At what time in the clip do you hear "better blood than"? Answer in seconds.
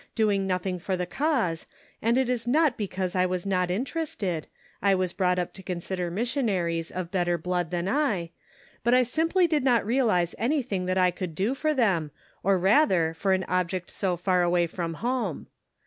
7.11-7.87